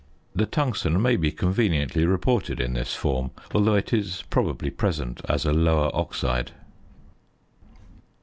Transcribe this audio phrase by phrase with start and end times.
[0.33, 5.45] The tungsten may be conveniently reported in this form, although it is probably present as
[5.45, 6.53] a lower oxide.